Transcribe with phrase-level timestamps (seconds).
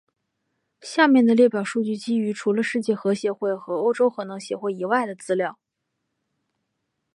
[0.81, 5.59] 下面的列表数据基于除了世界核协会和欧洲核能协会以外的资料。